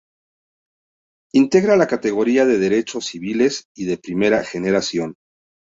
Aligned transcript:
Integra 1.31 1.75
la 1.75 1.85
categoría 1.85 2.47
de 2.47 2.57
derechos 2.57 3.05
civiles, 3.05 3.67
y 3.75 3.85
de 3.85 3.99
primera 3.99 4.43
generación. 4.43 5.13